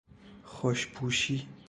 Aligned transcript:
خوشپوشی 0.43 1.45